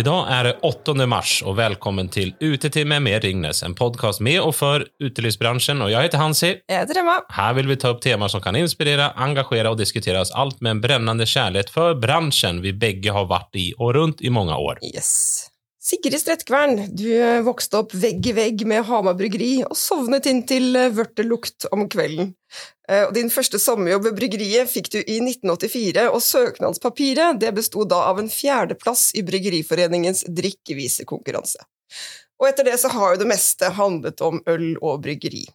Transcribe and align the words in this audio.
Idag 0.00 0.30
er 0.32 0.46
det 0.46 0.52
8 0.64 0.94
mars 1.10 1.32
og 1.44 1.58
velkommen 1.58 2.06
til 2.08 2.30
Utetime 2.40 2.96
med 3.04 3.24
Ringnes, 3.24 3.58
en 3.66 3.74
podcast 3.76 4.22
med 4.24 4.38
og 4.40 4.54
for 4.56 4.86
utelivsbransjen. 5.02 5.82
Og 5.84 5.90
jeg 5.92 6.06
heter 6.06 6.22
Hansi. 6.22 6.50
Jeg 6.70 6.86
heter 6.86 7.02
Emma. 7.02 7.18
Her 7.36 7.52
vil 7.58 7.68
vi 7.68 7.76
ta 7.82 7.90
opp 7.92 8.00
temaer 8.00 8.32
som 8.32 8.40
kan 8.40 8.56
inspirere, 8.56 9.10
engasjere 9.20 9.74
og 9.74 9.76
diskutere 9.82 10.22
oss 10.22 10.32
alt 10.32 10.62
med 10.64 10.78
en 10.78 10.82
brennende 10.86 11.28
kjærlighet 11.28 11.74
for 11.74 12.00
bransjen 12.00 12.62
vi 12.64 12.72
begge 12.72 13.12
har 13.12 13.28
vært 13.28 13.60
i 13.60 13.72
og 13.76 13.92
rundt 13.98 14.24
i 14.24 14.32
mange 14.32 14.56
år. 14.56 14.80
Yes. 14.88 15.49
Sigrid 15.80 16.20
Strettkvern, 16.20 16.90
du 16.92 17.08
vokste 17.46 17.78
opp 17.80 17.94
vegg 17.96 18.26
i 18.28 18.34
vegg 18.36 18.66
med 18.68 18.84
Hamar 18.84 19.14
bryggeri 19.16 19.62
og 19.64 19.72
sovnet 19.80 20.26
inn 20.28 20.42
til 20.44 20.76
vørterlukt 20.92 21.64
om 21.72 21.86
kvelden. 21.88 22.34
Eh, 22.84 23.06
og 23.06 23.14
din 23.16 23.30
første 23.32 23.56
sommerjobb 23.62 24.10
ved 24.10 24.18
bryggeriet 24.18 24.68
fikk 24.68 24.90
du 24.92 24.98
i 25.00 25.16
1984, 25.24 26.04
og 26.12 26.20
søknadspapiret 26.20 27.40
det 27.40 27.54
besto 27.56 27.86
da 27.88 28.02
av 28.10 28.20
en 28.20 28.28
fjerdeplass 28.28 29.14
i 29.16 29.24
Bryggeriforeningens 29.24 30.26
drikkevisekonkurranse. 30.28 31.64
Og 32.40 32.50
etter 32.50 32.68
det 32.68 32.76
så 32.82 32.92
har 32.92 33.14
jo 33.14 33.22
det 33.22 33.30
meste 33.32 33.72
handlet 33.80 34.20
om 34.24 34.40
øl 34.52 34.74
og 34.82 35.00
bryggeri. 35.06 35.46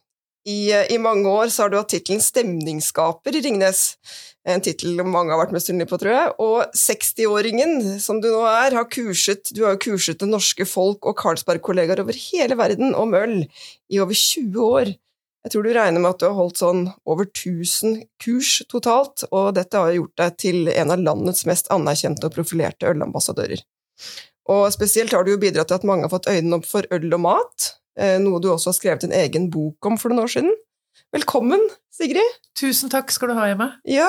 I, 0.46 0.72
eh, 0.72 0.92
I, 0.94 0.98
mange 1.02 1.28
år 1.28 1.50
så 1.54 1.64
har 1.64 1.70
du 1.70 1.78
hatt 1.78 1.90
tittelen 1.94 2.22
stemningsskaper 2.22 3.34
i 3.34 3.46
Ringnes, 3.46 3.96
en 4.46 4.62
tittel 4.62 5.00
mange 5.02 5.32
har 5.32 5.40
vært 5.40 5.54
misunnelige 5.56 5.90
på, 5.90 5.98
tror 6.00 6.12
jeg. 6.12 6.34
Og 6.42 6.76
60-åringen 6.78 7.98
som 8.02 8.20
du 8.22 8.28
nå 8.30 8.44
er, 8.46 8.76
har 8.76 8.86
kurset 8.90 9.50
Du 9.54 9.64
har 9.64 9.74
jo 9.74 9.82
kurset 9.88 10.20
det 10.22 10.28
norske 10.30 10.66
folk 10.68 11.08
og 11.08 11.16
Carlsberg-kollegaer 11.18 12.02
over 12.04 12.16
hele 12.28 12.58
verden 12.58 12.94
om 12.94 13.16
øl 13.18 13.40
i 13.42 14.00
over 14.02 14.14
20 14.14 14.60
år. 14.62 14.92
Jeg 15.46 15.54
tror 15.54 15.66
du 15.66 15.72
regner 15.74 16.02
med 16.02 16.10
at 16.10 16.22
du 16.22 16.26
har 16.26 16.38
holdt 16.38 16.58
sånn 16.58 16.84
over 17.06 17.28
1000 17.28 18.00
kurs 18.22 18.56
totalt, 18.70 19.22
og 19.30 19.52
dette 19.58 19.78
har 19.78 19.94
gjort 19.94 20.16
deg 20.18 20.38
til 20.42 20.70
en 20.74 20.94
av 20.94 21.02
landets 21.02 21.46
mest 21.46 21.70
anerkjente 21.74 22.26
og 22.26 22.34
profilerte 22.34 22.90
ølambassadører. 22.90 23.62
Og 24.50 24.66
spesielt 24.74 25.14
har 25.14 25.26
du 25.26 25.32
jo 25.34 25.42
bidratt 25.42 25.70
til 25.70 25.78
at 25.78 25.86
mange 25.86 26.06
har 26.06 26.14
fått 26.14 26.30
øynene 26.30 26.58
opp 26.58 26.66
for 26.66 26.86
øl 26.94 27.06
og 27.14 27.22
mat, 27.22 27.70
Eh, 27.96 28.18
noe 28.20 28.40
du 28.42 28.50
også 28.52 28.72
har 28.72 28.76
skrevet 28.76 29.06
en 29.06 29.16
egen 29.16 29.48
bok 29.52 29.88
om 29.88 29.96
for 30.00 30.12
noen 30.12 30.26
år 30.26 30.32
siden. 30.34 30.56
Velkommen, 31.14 31.60
Sigrid. 31.94 32.34
Tusen 32.58 32.90
takk 32.90 33.12
skal 33.14 33.30
du 33.30 33.36
ha, 33.38 33.46
Hjemme. 33.46 33.68
Ja, 33.88 34.08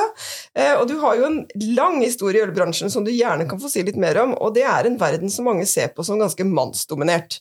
eh, 0.58 0.73
og 0.80 0.88
du 0.90 0.95
har 1.04 1.20
jo 1.20 1.28
en 1.28 1.39
lang 1.78 2.00
historie 2.02 2.42
i 2.42 2.48
ølbransjen 2.48 2.89
som 2.92 3.06
du 3.06 3.12
gjerne 3.14 3.45
kan 3.50 3.62
få 3.62 3.70
si 3.72 3.84
litt 3.86 4.00
mer 4.02 4.17
om, 4.23 4.34
og 4.34 4.56
det 4.58 4.66
er 4.66 4.89
en 4.89 4.98
verden 5.00 5.31
som 5.31 5.45
mange 5.48 5.67
ser 5.70 5.94
på 5.94 6.06
som 6.08 6.20
ganske 6.20 6.48
mannsdominert. 6.48 7.38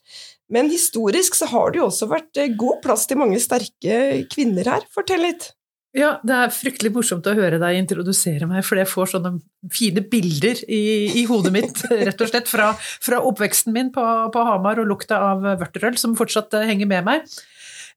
Men 0.52 0.68
historisk 0.70 1.34
så 1.34 1.48
har 1.50 1.72
det 1.72 1.80
jo 1.80 1.88
også 1.88 2.10
vært 2.10 2.42
eh, 2.42 2.52
god 2.58 2.82
plass 2.84 3.08
til 3.08 3.22
mange 3.22 3.40
sterke 3.42 4.26
kvinner 4.32 4.76
her. 4.76 4.84
Fortell 4.94 5.24
litt. 5.24 5.50
Ja, 5.96 6.18
det 6.26 6.36
er 6.36 6.52
fryktelig 6.52 6.90
morsomt 6.92 7.24
å 7.24 7.32
høre 7.38 7.56
deg 7.56 7.78
introdusere 7.78 8.44
meg, 8.50 8.60
for 8.68 8.76
jeg 8.76 8.88
får 8.90 9.14
sånne 9.14 9.30
fine 9.72 10.02
bilder 10.04 10.60
i, 10.68 10.82
i 11.22 11.24
hodet 11.24 11.54
mitt, 11.54 11.80
rett 12.10 12.20
og 12.20 12.28
slett, 12.28 12.50
fra, 12.52 12.74
fra 12.76 13.22
oppveksten 13.24 13.72
min 13.72 13.88
på, 13.94 14.04
på, 14.34 14.42
Hamar 14.44 14.82
og 14.82 14.90
lukta 14.90 15.22
av 15.32 15.46
vørterøl, 15.56 15.96
som 16.00 16.16
fortsatt 16.18 16.58
eh, 16.60 16.68
henger 16.68 16.90
med 16.90 17.08
meg. 17.08 17.38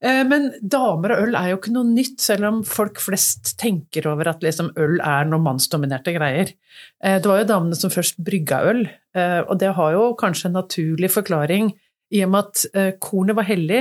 Eh, 0.00 0.22
men 0.24 0.48
damer 0.62 1.14
og 1.14 1.26
øl 1.26 1.36
er 1.36 1.50
jo 1.50 1.58
ikke 1.60 1.74
noe 1.74 1.88
nytt, 1.88 2.16
selv 2.24 2.48
om 2.48 2.62
folk 2.64 3.00
flest 3.02 3.54
tenker 3.60 4.08
over 4.08 4.32
at 4.32 4.44
liksom 4.44 4.72
øl 4.80 4.96
er 5.04 5.28
noe 5.28 5.44
mannsdominerte 5.44 6.14
greier. 6.16 6.54
Eh, 7.04 7.18
det 7.20 7.28
var 7.28 7.42
jo 7.42 7.50
damene 7.52 7.78
som 7.78 7.92
først 7.92 8.20
brygga 8.24 8.64
øl, 8.70 8.84
og 9.10 9.56
det 9.58 9.72
har 9.74 9.94
jo 9.96 10.02
kanskje 10.14 10.46
en 10.46 10.54
naturlig 10.54 11.08
forklaring 11.10 11.72
i 12.14 12.20
og 12.22 12.28
med 12.30 12.46
at 12.46 13.00
kornet 13.02 13.34
var 13.34 13.48
hellig, 13.48 13.80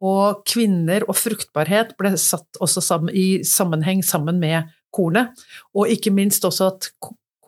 og 0.00 0.44
kvinner 0.48 1.02
og 1.08 1.18
fruktbarhet 1.18 1.96
ble 1.98 2.12
satt 2.16 2.60
også 2.62 3.00
i 3.10 3.42
sammenheng 3.44 4.04
sammen 4.06 4.38
med 4.40 4.70
kornet. 4.94 5.34
Og 5.74 5.90
ikke 5.90 6.14
minst 6.14 6.46
også 6.46 6.70
at 6.70 6.88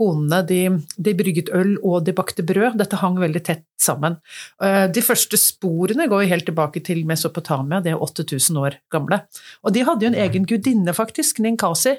konene 0.03 0.43
de, 0.49 0.61
de, 0.97 1.15
brygget 1.19 1.53
øl 1.55 1.77
og 1.81 2.03
de 2.07 2.15
bakte 2.17 2.45
brød. 2.47 2.79
Dette 2.81 2.99
hang 3.03 3.21
veldig 3.23 3.43
tett 3.47 3.65
sammen. 3.81 4.19
Eh, 4.63 4.87
de 4.93 5.05
første 5.05 5.39
sporene 5.41 6.09
går 6.11 6.27
helt 6.31 6.49
tilbake 6.49 6.83
til 6.85 7.05
Mesopotamia, 7.09 7.83
de 7.85 7.95
er 7.95 8.03
8000 8.03 8.59
år 8.63 8.79
gamle. 8.93 9.23
Og 9.63 9.75
de 9.77 9.85
hadde 9.87 10.07
jo 10.07 10.13
en 10.13 10.21
egen 10.27 10.49
gudinne, 10.49 10.95
faktisk, 10.97 11.43
Ninkasi, 11.45 11.97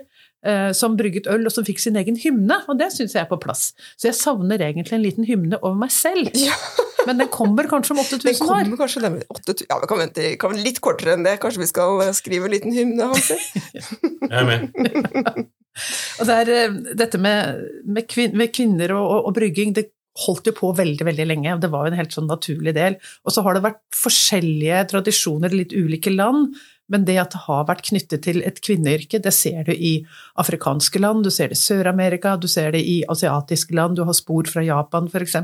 som 0.76 0.98
brygget 1.00 1.28
øl, 1.32 1.46
og 1.48 1.54
som 1.56 1.64
fikk 1.64 1.80
sin 1.80 1.96
egen 1.96 2.18
hymne, 2.20 2.58
og 2.68 2.76
det 2.80 2.90
syns 2.92 3.14
jeg 3.16 3.24
er 3.24 3.30
på 3.30 3.40
plass. 3.40 3.70
Så 3.96 4.10
jeg 4.10 4.18
savner 4.20 4.60
egentlig 4.60 4.98
en 4.98 5.06
liten 5.06 5.28
hymne 5.28 5.60
over 5.62 5.78
meg 5.86 5.94
selv. 5.96 6.34
Ja. 6.36 6.58
Men 7.08 7.18
den 7.18 7.28
kommer 7.28 7.68
kanskje 7.68 7.94
om 7.94 8.00
8000 8.00 8.28
år? 8.50 8.56
Den 8.56 8.66
kommer 8.66 8.78
kanskje 8.78 9.02
den, 9.04 9.18
8000, 9.30 9.66
ja, 9.70 9.80
vi 9.82 9.90
kan 9.92 10.00
vente 10.00 10.30
kan 10.40 10.56
litt 10.60 10.80
kortere 10.84 11.18
enn 11.18 11.26
det. 11.26 11.38
Kanskje 11.44 11.64
vi 11.64 11.70
skal 11.72 12.04
eh, 12.06 12.14
skrive 12.16 12.48
en 12.48 12.56
liten 12.56 12.76
hymne, 12.76 13.10
Hansi? 13.12 13.38
Jeg 14.32 14.40
er 14.40 14.48
med. 14.48 14.70
og 16.20 16.30
det 16.30 16.38
er, 16.38 16.54
eh, 16.58 16.78
dette 17.04 17.20
med, 17.22 17.66
med, 17.84 18.08
kvin, 18.10 18.38
med 18.40 18.54
kvinner 18.56 18.96
og, 18.98 19.04
og, 19.04 19.30
og, 19.30 19.36
brygging, 19.40 19.76
det 19.76 19.90
holdt 20.26 20.50
jo 20.50 20.54
på 20.58 20.70
veldig 20.78 21.08
veldig 21.08 21.26
lenge, 21.26 21.56
og 21.56 21.64
det 21.64 21.72
var 21.74 21.86
jo 21.86 21.94
en 21.94 21.98
helt 21.98 22.14
sånn 22.14 22.30
naturlig 22.30 22.76
del. 22.78 23.00
Og 23.26 23.34
så 23.34 23.42
har 23.46 23.58
det 23.58 23.64
vært 23.66 23.82
forskjellige 23.98 24.84
tradisjoner 24.92 25.54
i 25.54 25.64
litt 25.64 25.74
ulike 25.74 26.14
land, 26.14 26.54
men 26.92 27.06
det 27.08 27.16
at 27.22 27.34
det 27.34 27.44
har 27.48 27.66
vært 27.70 27.88
knyttet 27.88 28.26
til 28.26 28.42
et 28.46 28.60
kvinneyrke, 28.62 29.22
det 29.24 29.34
ser 29.34 29.64
du 29.66 29.72
i 29.74 29.96
afrikanske 30.42 31.02
land, 31.02 31.26
du 31.26 31.32
ser 31.34 31.50
det 31.50 31.58
i 31.58 31.64
Sør-Amerika, 31.64 32.36
du 32.38 32.50
ser 32.52 32.76
det 32.76 32.84
i 32.86 33.00
asiatiske 33.10 33.74
land, 33.78 33.98
du 33.98 34.04
har 34.06 34.18
spor 34.18 34.50
fra 34.52 34.66
Japan 34.66 35.10
f.eks. 35.10 35.40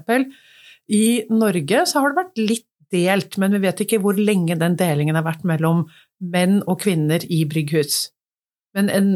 I 0.90 1.06
Norge 1.32 1.86
så 1.90 2.04
har 2.04 2.12
det 2.12 2.22
vært 2.24 2.44
litt 2.44 2.68
delt, 2.94 3.38
men 3.42 3.54
vi 3.56 3.64
vet 3.64 3.84
ikke 3.86 4.02
hvor 4.04 4.18
lenge 4.18 4.58
den 4.60 4.78
delingen 4.78 5.18
har 5.18 5.26
vært 5.26 5.46
mellom 5.48 5.86
menn 6.20 6.60
og 6.66 6.82
kvinner 6.84 7.24
i 7.30 7.44
brygghus. 7.50 8.10
Men 8.78 8.90
en 8.94 9.12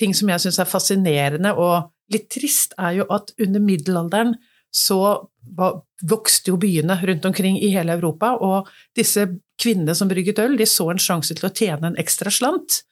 ting 0.00 0.14
som 0.16 0.30
jeg 0.30 0.44
syns 0.44 0.60
er 0.60 0.68
fascinerende 0.68 1.54
og 1.56 1.90
litt 2.12 2.28
trist, 2.32 2.74
er 2.78 3.00
jo 3.00 3.08
at 3.12 3.32
under 3.40 3.62
middelalderen 3.64 4.34
så 4.74 4.98
vokste 6.04 6.50
jo 6.50 6.58
byene 6.58 6.96
rundt 7.06 7.28
omkring 7.28 7.60
i 7.62 7.70
hele 7.74 7.94
Europa, 7.94 8.32
og 8.42 8.70
disse 8.96 9.28
kvinnene 9.60 9.94
som 9.94 10.10
brygget 10.10 10.40
øl, 10.42 10.56
de 10.58 10.66
så 10.66 10.88
en 10.90 11.00
sjanse 11.02 11.36
til 11.36 11.46
å 11.46 11.52
tjene 11.54 11.92
en 11.92 12.00
ekstra 12.00 12.32
slant, 12.34 12.82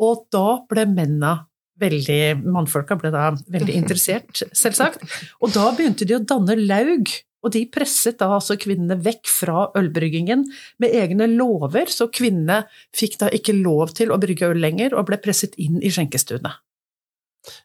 og 0.00 0.26
da 0.32 0.62
ble 0.68 0.86
mennene 0.88 1.34
veldig 1.80 2.40
Mannfolka 2.40 2.96
ble 2.96 3.12
da 3.12 3.30
veldig 3.52 3.76
interessert, 3.82 4.44
selvsagt, 4.56 5.04
og 5.44 5.52
da 5.56 5.68
begynte 5.76 6.08
de 6.08 6.16
å 6.16 6.24
danne 6.24 6.56
laug 6.62 7.12
og 7.46 7.52
de 7.54 7.62
presset 7.70 8.18
da 8.18 8.32
altså 8.36 8.56
kvinnene 8.58 8.96
vekk 8.98 9.30
fra 9.30 9.68
ølbryggingen 9.78 10.42
med 10.82 10.94
egne 10.98 11.28
lover, 11.30 11.86
så 11.92 12.08
kvinnene 12.10 12.64
fikk 12.96 13.20
da 13.20 13.30
ikke 13.30 13.54
lov 13.54 13.94
til 13.94 14.10
å 14.10 14.18
brygge 14.18 14.48
øl 14.50 14.58
lenger, 14.64 14.96
og 14.96 15.06
ble 15.10 15.20
presset 15.22 15.54
inn 15.62 15.78
i 15.78 15.92
skjenkestuene. 15.92 16.56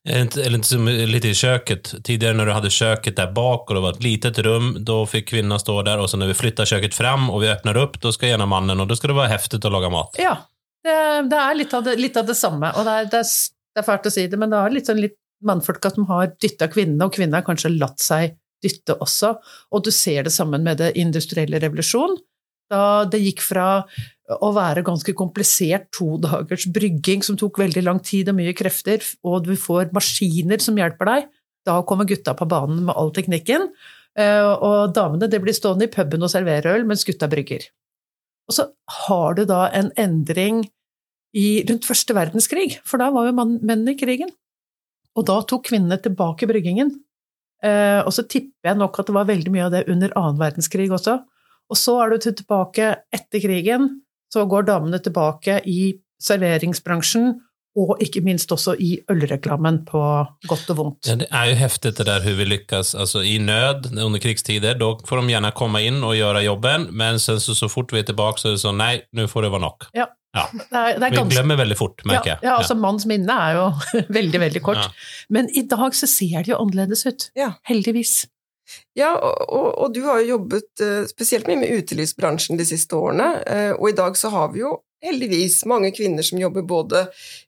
Eller 0.10 0.56
inte 0.56 0.68
som 0.68 0.88
lite 0.88 1.28
i 1.28 1.34
köket. 1.36 2.04
Tidigare 2.04 2.34
när 2.34 2.46
du 2.46 2.52
hade 2.52 2.70
köket 2.70 3.16
där 3.16 3.32
bak 3.32 3.70
och 3.70 3.76
det 3.76 3.82
var 3.82 3.92
ett 3.92 4.04
litet 4.04 4.40
rum, 4.40 4.78
då 4.80 5.06
fick 5.06 5.30
kvinnan 5.30 5.60
stå 5.60 5.82
där 5.82 6.00
och 6.00 6.10
så 6.10 6.18
när 6.18 6.28
vi 6.28 6.34
flyttar 6.34 6.66
köket 6.66 6.96
fram 6.96 7.30
och 7.30 7.44
vi 7.44 7.50
öppnar 7.50 7.78
upp, 7.78 8.02
då 8.02 8.12
ska 8.12 8.28
gjennom 8.28 8.50
mannen 8.50 8.80
och 8.80 8.88
då 8.88 8.96
ska 8.96 9.08
det 9.08 9.14
vara 9.14 9.28
häftigt 9.28 9.66
att 9.66 9.72
laga 9.72 9.90
mat. 9.90 10.16
Ja, 10.18 10.38
det, 10.84 10.98
det 11.30 11.40
er 11.40 11.58
litt 11.58 11.74
av 11.74 11.84
det, 11.86 11.96
litt 12.00 12.18
av 12.18 12.28
det 12.30 12.38
samme. 12.38 12.72
Og 12.78 12.86
det 12.88 12.94
er, 12.94 13.10
det, 13.12 13.24
er, 13.24 13.34
det 13.76 13.84
er, 13.84 13.88
fælt 13.88 14.08
å 14.10 14.14
si 14.14 14.28
det, 14.32 14.40
men 14.40 14.54
det 14.54 14.62
er 14.62 14.76
litt 14.78 14.90
sånn 14.90 15.02
litt 15.02 15.18
mannfolka 15.46 15.92
som 15.94 16.08
har 16.10 16.34
dytta 16.42 16.70
kvinnene, 16.72 17.08
og 17.08 17.16
kvinnene 17.16 17.42
har 17.42 17.48
kanskje 17.48 17.74
latt 17.76 18.02
seg 18.02 18.38
dytte 18.62 18.98
også. 19.02 19.36
Og 19.74 19.86
du 19.86 19.92
ser 19.94 20.28
det 20.28 20.34
sammen 20.34 20.66
med 20.66 20.82
det 20.82 20.92
industrielle 21.02 21.62
revolusjon. 21.62 22.18
Da 22.72 23.04
det 23.10 23.20
gikk 23.24 23.42
fra 23.44 23.84
å 24.40 24.52
være 24.56 24.84
ganske 24.86 25.14
komplisert 25.18 25.90
to 25.96 26.16
dagers 26.22 26.68
brygging 26.74 27.24
som 27.26 27.38
tok 27.40 27.60
veldig 27.64 27.84
lang 27.86 28.02
tid 28.06 28.32
og 28.32 28.38
mye 28.40 28.56
krefter, 28.58 29.04
og 29.28 29.48
du 29.48 29.56
får 29.60 29.92
maskiner 29.96 30.62
som 30.64 30.78
hjelper 30.80 31.10
deg, 31.10 31.32
da 31.68 31.82
kommer 31.88 32.10
gutta 32.10 32.34
på 32.38 32.48
banen 32.50 32.86
med 32.88 32.98
all 32.98 33.12
teknikken. 33.14 33.70
Eh, 34.20 34.44
og 34.44 34.94
damene 34.96 35.30
det 35.32 35.40
blir 35.44 35.56
stående 35.56 35.88
i 35.88 35.92
puben 35.92 36.24
og 36.26 36.32
servere 36.34 36.74
øl, 36.76 36.88
mens 36.90 37.06
gutta 37.08 37.30
brygger. 37.32 37.68
Og 38.50 38.58
så 38.58 38.68
har 39.06 39.38
du 39.38 39.46
da 39.48 39.68
en 39.78 39.92
endring 40.00 40.66
i, 41.38 41.62
rundt 41.70 41.88
første 41.88 42.16
verdenskrig, 42.18 42.82
for 42.88 43.00
da 43.00 43.12
var 43.14 43.30
jo 43.30 43.38
mennene 43.38 43.94
i 43.94 44.00
krigen. 44.00 44.34
Og 45.16 45.28
da 45.28 45.38
tok 45.48 45.70
kvinnene 45.70 46.00
tilbake 46.02 46.48
bryggingen. 46.50 46.92
Eh, 47.62 48.02
og 48.02 48.12
så 48.16 48.26
tipper 48.26 48.72
jeg 48.72 48.80
nok 48.80 49.00
at 49.00 49.10
det 49.10 49.16
var 49.16 49.30
veldig 49.30 49.54
mye 49.54 49.68
av 49.68 49.76
det 49.76 49.86
under 49.92 50.14
annen 50.18 50.40
verdenskrig 50.42 50.90
også. 50.92 51.20
Og 51.72 51.80
så 51.80 51.96
er 52.04 52.12
du 52.12 52.26
tilbake 52.26 52.88
etter 53.14 53.44
krigen, 53.44 54.02
så 54.34 54.46
går 54.50 54.68
damene 54.70 55.00
tilbake 55.04 55.60
i 55.70 55.94
serveringsbransjen, 56.22 57.34
og 57.80 58.02
ikke 58.04 58.20
minst 58.26 58.52
også 58.52 58.74
i 58.84 58.98
ølreklamen 59.12 59.78
på 59.88 60.00
godt 60.50 60.72
og 60.74 60.80
vondt. 60.80 61.08
Ja, 61.08 61.16
det 61.22 61.30
er 61.32 61.52
jo 61.54 61.60
heftig 61.62 61.94
det 61.96 62.06
der 62.08 62.20
hvordan 62.20 62.40
vi 62.42 62.48
lykkes 62.50 62.96
altså, 63.00 63.22
i 63.24 63.38
nød 63.40 63.94
under 63.96 64.20
krigstider. 64.20 64.76
Da 64.80 64.90
får 65.08 65.22
de 65.22 65.32
gjerne 65.32 65.54
komme 65.56 65.84
inn 65.88 66.02
og 66.04 66.18
gjøre 66.18 66.44
jobben, 66.44 66.90
men 66.92 67.20
så, 67.24 67.38
så 67.40 67.70
fort 67.72 67.94
vi 67.96 68.04
er 68.04 68.10
tilbake, 68.10 68.44
så 68.44 68.52
er 68.52 68.58
det 68.58 68.64
sånn 68.66 68.82
nei, 68.82 68.96
nå 69.16 69.30
får 69.32 69.48
det 69.48 69.54
være 69.56 69.66
nok. 69.70 69.88
Ja. 69.96 70.10
Ja. 70.32 70.46
Det 70.52 70.64
er, 70.64 70.94
det 70.96 71.08
er 71.08 71.12
ganske... 71.12 71.28
Vi 71.28 71.36
glemmer 71.36 71.58
veldig 71.60 71.76
fort, 71.76 72.04
merker 72.08 72.34
jeg. 72.34 72.40
Ja, 72.40 72.54
ja, 72.54 72.60
altså 72.62 72.76
Manns 72.80 73.04
minne 73.10 73.36
er 73.36 73.58
jo 73.58 73.66
veldig, 74.20 74.40
veldig 74.46 74.62
kort. 74.64 75.08
Men 75.32 75.50
i 75.52 75.66
dag 75.68 75.96
så 75.98 76.08
ser 76.08 76.46
det 76.46 76.54
jo 76.54 76.60
annerledes 76.60 77.04
ut. 77.08 77.28
Heldigvis. 77.68 78.22
Ja, 78.98 79.14
og, 79.16 79.42
og, 79.48 79.68
og, 79.72 79.92
du 79.96 80.02
har 80.06 80.22
jo 80.22 80.38
jobbet 80.38 80.84
uh, 80.84 81.04
spesielt 81.10 81.50
mye 81.50 81.62
med 81.64 81.76
utelivsbransjen 81.82 82.60
de 82.60 82.68
siste 82.68 82.98
årene, 82.98 83.34
uh, 83.46 83.74
og 83.78 83.92
i 83.92 83.98
dag 83.98 84.18
så 84.20 84.32
har 84.34 84.52
vi 84.56 84.64
jo 84.66 84.78
heldigvis 85.02 85.64
mange 85.70 85.90
kvinner 85.96 86.26
som 86.26 86.40
jobber 86.42 86.66
både 86.68 87.06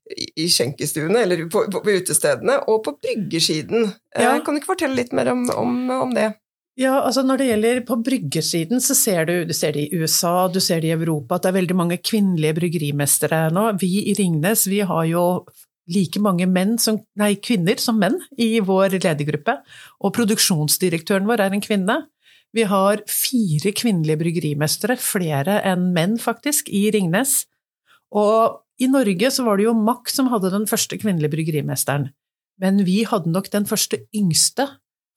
i, 0.09 0.47
skjenkestuene, 0.49 1.25
eller 1.25 1.43
på, 1.45 1.67
på, 1.69 1.81
på, 1.83 1.97
utestedene, 1.99 2.59
og 2.67 2.81
på 2.87 2.95
bryggersiden. 2.97 3.91
Ja. 4.17 4.39
kan 4.41 4.55
du 4.55 4.61
ikke 4.61 4.73
fortelle 4.73 4.97
litt 4.97 5.13
mer 5.13 5.29
om, 5.33 5.45
om, 5.53 5.75
om 5.93 6.15
det? 6.17 6.31
Ja, 6.79 7.03
altså 7.05 7.21
Når 7.21 7.37
det 7.37 7.47
gjelder 7.51 7.81
på 7.85 7.99
bryggersiden, 8.01 8.81
så 8.81 8.95
ser 8.97 9.27
du, 9.29 9.33
du 9.45 9.53
ser 9.53 9.75
det 9.75 9.85
i 9.85 9.99
USA, 10.01 10.47
du 10.49 10.57
ser 10.63 10.81
det 10.81 10.89
i 10.89 10.95
Europa, 10.95 11.37
at 11.37 11.45
det 11.45 11.51
er 11.51 11.59
veldig 11.59 11.77
mange 11.77 11.99
kvinnelige 12.01 12.57
bryggerimestere 12.57 13.45
nå. 13.53 13.67
Vi 13.81 13.91
i 14.09 14.15
Ringnes 14.17 14.65
vi 14.71 14.81
har 14.81 15.05
jo 15.05 15.25
like 15.91 16.19
mange 16.23 16.47
som, 16.79 17.01
nei, 17.19 17.35
kvinner 17.35 17.77
som 17.77 17.99
menn 17.99 18.19
i 18.37 18.59
vår 18.63 18.95
ledergruppe, 18.99 19.57
og 19.99 20.13
produksjonsdirektøren 20.15 21.27
vår 21.27 21.43
er 21.43 21.53
en 21.53 21.63
kvinne. 21.63 21.97
Vi 22.53 22.63
har 22.69 23.01
fire 23.09 23.73
kvinnelige 23.73 24.19
bryggerimestere, 24.21 24.95
flere 24.95 25.61
enn 25.65 25.91
menn 25.93 26.19
faktisk, 26.21 26.69
i 26.69 26.89
Ringnes. 26.93 27.45
Og 28.13 28.61
i 28.79 28.87
Norge 28.87 29.31
så 29.33 29.45
var 29.45 29.57
det 29.57 29.67
jo 29.67 29.73
Mack 29.73 30.09
som 30.09 30.29
hadde 30.31 30.53
den 30.53 30.67
første 30.69 30.99
kvinnelige 31.01 31.33
bryggerimesteren. 31.33 32.11
Men 32.61 32.83
vi 32.85 33.03
hadde 33.09 33.31
nok 33.33 33.49
den 33.51 33.65
første 33.69 34.05
yngste 34.15 34.69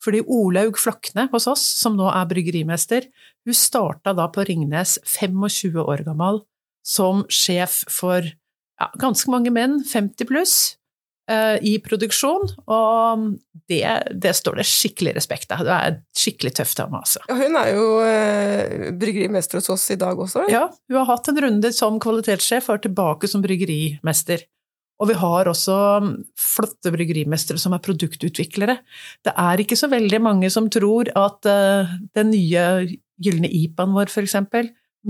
fordi 0.04 0.20
Olaug 0.28 0.76
Flakne 0.78 1.24
hos 1.32 1.46
oss, 1.50 1.62
som 1.80 1.96
nå 1.98 2.06
er 2.12 2.28
bryggerimester, 2.30 3.06
hun 3.48 3.56
starta 3.56 4.12
da 4.14 4.28
på 4.30 4.44
Ringnes 4.46 4.98
25 5.08 5.80
år 5.82 6.04
gammel 6.06 6.42
som 6.86 7.24
sjef 7.32 7.80
for 7.90 8.28
ja, 8.80 8.90
ganske 9.00 9.30
mange 9.32 9.52
menn, 9.54 9.78
50 9.86 10.28
pluss, 10.28 10.56
eh, 11.30 11.56
i 11.64 11.76
produksjon, 11.82 12.48
og 12.66 13.28
det, 13.70 13.84
det, 14.12 14.34
står 14.36 14.60
det 14.60 14.66
skikkelig 14.68 15.16
respekt 15.16 15.54
av. 15.54 15.64
Det 15.66 15.76
er 15.76 16.00
skikkelig 16.16 16.56
tøft 16.60 16.82
av 16.84 16.92
meg, 16.92 17.06
altså. 17.06 17.22
Ja, 17.30 17.38
hun 17.40 17.60
er 17.60 17.70
jo 17.74 17.86
eh, 18.06 18.90
bryggerimester 19.00 19.60
hos 19.60 19.72
oss 19.74 19.86
i 19.94 20.00
dag 20.00 20.18
også? 20.18 20.46
Ja, 20.52 20.66
hun 20.90 21.00
har 21.00 21.08
hatt 21.10 21.32
en 21.32 21.40
runde 21.46 21.72
som 21.76 22.00
kvalitetssjef 22.02 22.68
og 22.70 22.78
er 22.78 22.86
tilbake 22.88 23.30
som 23.30 23.44
bryggerimester. 23.44 24.44
Og 24.96 25.10
vi 25.10 25.16
har 25.20 25.48
også 25.50 25.74
flotte 26.40 26.92
bryggerimestere 26.94 27.60
som 27.60 27.74
er 27.76 27.82
produktutviklere. 27.84 28.78
Det 29.26 29.34
er 29.36 29.60
ikke 29.60 29.76
så 29.76 29.90
veldig 29.92 30.20
mange 30.24 30.48
som 30.52 30.70
tror 30.72 31.10
at 31.12 31.48
uh, 31.50 31.90
den 32.16 32.32
nye 32.32 32.62
gylne 33.20 33.50
IPA-en 33.50 33.92
vår, 33.96 34.08
f.eks., 34.08 34.38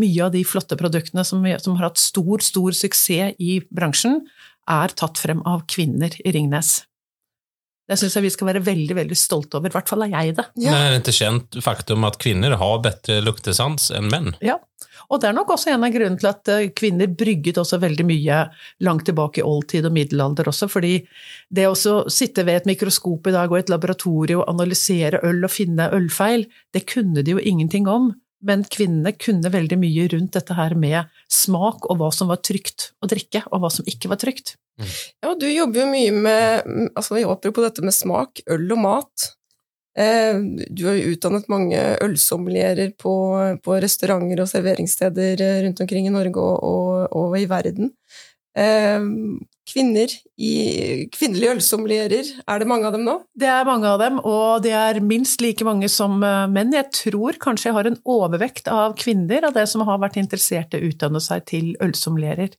mye 0.00 0.26
av 0.26 0.34
de 0.34 0.42
flotte 0.46 0.78
produktene 0.78 1.24
som, 1.26 1.44
som, 1.62 1.78
har 1.78 1.90
hatt 1.90 2.02
stor, 2.02 2.44
stor 2.44 2.76
suksess 2.76 3.36
i 3.42 3.60
bransjen, 3.70 4.22
er 4.66 4.94
tatt 4.98 5.18
frem 5.20 5.42
av 5.46 5.64
kvinner 5.70 6.14
i 6.24 6.34
Ringnes. 6.34 6.80
Det 7.86 7.94
syns 8.00 8.16
jeg 8.18 8.24
vi 8.24 8.32
skal 8.34 8.48
være 8.48 8.64
veldig 8.66 8.96
veldig 8.98 9.16
stolte 9.18 9.60
over. 9.60 9.70
I 9.70 9.76
hvert 9.76 9.90
fall 9.90 10.02
er 10.08 10.10
jeg 10.10 10.34
det. 10.40 10.44
Ja. 10.58 10.72
Men 10.72 10.80
er 10.80 10.94
det 10.96 11.02
ikke 11.04 11.20
kjent 11.20 11.58
faktum 11.62 12.06
at 12.08 12.18
kvinner 12.18 12.56
har 12.58 12.80
bedre 12.82 13.20
luktesans 13.22 13.92
enn 13.94 14.10
menn? 14.10 14.32
Ja, 14.42 14.56
og 15.06 15.22
det 15.22 15.28
er 15.28 15.36
nok 15.36 15.52
også 15.54 15.70
en 15.70 15.86
av 15.86 15.94
grunnene 15.94 16.18
til 16.18 16.30
at 16.30 16.50
eh, 16.50 16.68
kvinner 16.74 17.10
brygget 17.10 17.60
også 17.62 17.78
veldig 17.82 18.06
mye 18.08 18.40
langt 18.86 19.06
tilbake 19.06 19.42
i 19.42 19.46
oldtid 19.46 19.86
og 19.86 19.94
middelalder 19.94 20.50
også, 20.50 20.68
fordi 20.72 20.96
det 21.54 21.68
å 21.70 21.76
sitte 22.10 22.42
ved 22.46 22.62
et 22.62 22.70
mikroskop 22.72 23.30
i 23.30 23.36
dag 23.36 23.52
og 23.52 23.60
et 23.60 23.70
laboratorium 23.72 24.42
og 24.42 24.50
analysere 24.50 25.22
øl 25.26 25.46
og 25.46 25.54
finne 25.54 25.90
ølfeil, 25.94 26.48
det 26.74 26.86
kunne 26.90 27.22
de 27.22 27.36
jo 27.36 27.42
ingenting 27.42 27.86
om. 27.90 28.10
Men 28.46 28.62
kvinnene 28.70 29.12
kunne 29.18 29.50
veldig 29.52 29.78
mye 29.80 30.06
rundt 30.12 30.36
dette 30.36 30.54
her 30.56 30.76
med 30.78 31.10
smak 31.32 31.88
og 31.90 31.98
hva 32.00 32.12
som 32.14 32.30
var 32.30 32.42
trygt 32.46 32.90
å 33.02 33.08
drikke, 33.10 33.42
og 33.50 33.64
hva 33.64 33.70
som 33.72 33.88
ikke 33.88 34.10
var 34.12 34.20
trygt. 34.22 34.54
Mm. 34.78 34.92
Ja, 35.24 35.32
du 35.40 35.46
jobber 35.48 35.82
jo 35.82 35.88
mye 35.88 36.12
med 36.12 36.92
altså 36.94 37.18
Apropos 37.24 37.64
dette 37.64 37.84
med 37.84 37.96
smak, 37.96 38.44
øl 38.52 38.68
og 38.76 38.82
mat. 38.84 39.30
Eh, 39.96 40.36
du 40.68 40.84
har 40.84 40.98
jo 40.98 41.14
utdannet 41.14 41.48
mange 41.48 41.80
ølsommelierer 42.04 42.92
på, 43.00 43.14
på, 43.64 43.76
restauranter 43.80 44.42
og 44.44 44.50
serveringssteder 44.50 45.40
eh, 45.40 45.60
rundt 45.64 45.80
omkring 45.80 46.10
i 46.10 46.12
Norge 46.12 46.42
og, 46.42 46.56
og, 46.60 47.16
og 47.16 47.38
i 47.40 47.46
verden. 47.48 47.94
Eh, 49.66 49.72
kvinner 49.72 50.12
i, 50.38 51.08
kvinnelige 51.10 51.56
ølsommelierer, 51.56 52.28
er 52.46 52.58
det 52.58 52.68
mange 52.70 52.86
av 52.86 52.92
dem 52.94 53.04
nå? 53.04 53.16
Det 53.34 53.48
er 53.50 53.66
mange 53.66 53.88
av 53.90 53.98
dem, 53.98 54.20
og 54.22 54.62
det 54.62 54.72
er 54.72 55.00
minst 55.02 55.40
like 55.42 55.64
mange 55.64 55.88
som 55.88 56.20
menn. 56.20 56.72
Jeg 56.72 56.92
tror 56.94 57.38
kanskje 57.42 57.70
jeg 57.70 57.74
har 57.74 57.86
en 57.86 57.98
overvekt 58.04 58.68
av 58.68 58.94
kvinner 58.96 59.44
av 59.48 59.56
det 59.56 59.66
som 59.68 59.82
har 59.86 59.98
vært 59.98 60.16
interessert 60.22 60.74
i 60.74 60.80
å 60.80 60.92
utdanne 60.92 61.20
seg 61.20 61.44
til 61.50 61.74
ølsommelierer. 61.82 62.54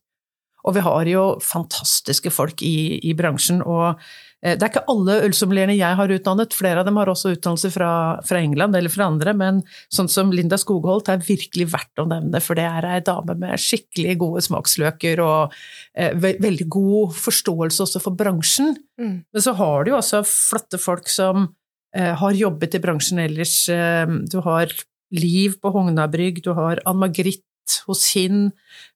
Og 0.66 0.74
vi 0.76 0.84
har 0.84 1.08
jo 1.08 1.24
fantastiske 1.40 2.30
folk 2.34 2.62
i, 2.66 2.98
i 3.08 3.14
bransjen. 3.16 3.62
og 3.62 3.94
eh, 3.94 4.16
det 4.38 4.62
er 4.62 4.68
ikke 4.68 4.84
alle 4.92 5.16
ølsommelierene 5.26 5.74
jeg 5.74 5.98
har 5.98 6.12
utdannet, 6.14 6.54
flere 6.54 6.82
av 6.82 6.86
dem 6.86 6.98
har 7.00 7.10
også 7.10 7.32
utdannelse 7.34 7.72
fra, 7.74 7.90
fra, 8.22 8.38
England 8.38 8.76
eller 8.78 8.92
fra 8.92 9.08
andre, 9.10 9.32
men 9.34 9.60
sånn 9.94 10.10
som 10.12 10.30
Linda 10.30 10.54
Skogholt 10.60 11.10
er 11.10 11.24
virkelig 11.26 11.66
verdt 11.72 11.98
å 11.98 12.06
nevne, 12.06 12.38
for 12.44 12.58
det 12.58 12.68
er 12.68 12.86
ei 12.86 13.00
dame 13.02 13.34
med 13.40 13.58
skikkelig 13.58 14.14
gode 14.20 14.44
smaksløker 14.46 15.22
og 15.24 15.56
eh, 15.98 16.14
ve 16.14 16.36
veldig 16.38 16.68
god 16.70 17.16
forståelse 17.18 17.82
også 17.88 18.02
for 18.04 18.18
bransjen. 18.18 18.76
Mm. 19.00 19.16
Men 19.26 19.44
så 19.44 19.56
har 19.58 19.82
du 19.82 19.92
jo 19.92 19.98
også 19.98 20.22
flotte 20.28 20.78
folk 20.82 21.10
som 21.10 21.48
eh, 21.96 22.14
har 22.22 22.38
jobbet 22.38 22.78
i 22.78 22.82
bransjen 22.84 23.22
ellers. 23.24 23.60
Eh, 23.72 24.06
du 24.30 24.38
har 24.46 24.70
Liv 25.08 25.54
på 25.62 25.70
Hognabrygg, 25.72 26.42
du 26.44 26.52
har 26.52 26.82
Ann 26.84 26.98
Margrit 27.00 27.40
hos 27.88 28.06
Kinn. 28.12 28.50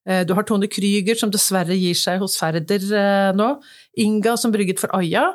Eh, 0.07 0.23
du 0.27 0.33
har 0.37 0.47
Tone 0.47 0.69
Krüger, 0.71 1.17
som 1.19 1.31
dessverre 1.33 1.77
gir 1.77 1.97
seg 1.97 2.23
hos 2.23 2.37
Færder 2.39 2.83
eh, 2.89 3.31
nå. 3.37 3.55
Inga, 4.03 4.37
som 4.39 4.53
brygget 4.55 4.81
for 4.83 4.93
Aya. 4.97 5.31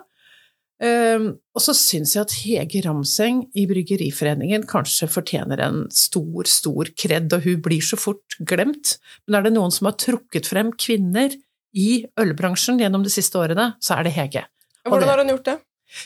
Ehm, 0.79 1.33
og 1.59 1.63
så 1.63 1.75
syns 1.75 2.15
jeg 2.15 2.23
at 2.23 2.35
Hege 2.39 2.83
Ramseng 2.85 3.43
i 3.59 3.65
Bryggeriforeningen 3.67 4.67
kanskje 4.71 5.09
fortjener 5.11 5.59
en 5.65 5.81
stor, 5.91 6.47
stor 6.47 6.91
kred, 6.95 7.33
og 7.35 7.47
hun 7.47 7.63
blir 7.65 7.83
så 7.83 7.99
fort 7.99 8.39
glemt. 8.39 8.97
Men 9.27 9.41
er 9.41 9.49
det 9.49 9.57
noen 9.57 9.75
som 9.75 9.91
har 9.91 9.99
trukket 9.99 10.51
frem 10.51 10.71
kvinner 10.79 11.35
i 11.75 12.05
ølbransjen 12.21 12.79
gjennom 12.81 13.03
de 13.05 13.13
siste 13.13 13.39
årene, 13.41 13.73
så 13.83 13.99
er 13.99 14.07
det 14.07 14.15
Hege. 14.17 14.45
Hvordan 14.87 15.11
har 15.11 15.23
hun 15.23 15.35
gjort 15.35 15.49
det? 15.51 15.59